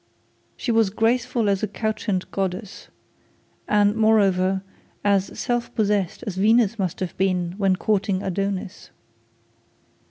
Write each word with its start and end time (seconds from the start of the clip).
She 0.57 0.71
was 0.71 0.89
graceful 0.89 1.47
as 1.47 1.61
a 1.61 1.67
couchant 1.67 2.31
goddess, 2.31 2.87
and, 3.67 3.95
moreover, 3.95 4.63
as 5.03 5.39
self 5.39 5.71
possessed 5.75 6.23
as 6.25 6.37
Venus 6.37 6.79
must 6.79 7.01
have 7.01 7.15
been 7.17 7.53
when 7.59 7.75
courting 7.75 8.23
Adonis. 8.23 8.89